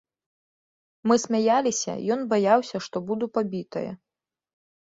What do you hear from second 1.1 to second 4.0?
Мы смяяліся, ён баяўся, што буду пабітая.